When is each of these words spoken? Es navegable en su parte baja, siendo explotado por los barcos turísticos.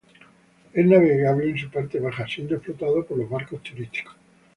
Es 0.73 0.83
navegable 0.83 1.47
en 1.51 1.59
su 1.59 1.69
parte 1.69 1.99
baja, 1.99 2.25
siendo 2.27 2.55
explotado 2.55 3.05
por 3.05 3.19
los 3.19 3.29
barcos 3.29 3.61
turísticos. 3.61 4.15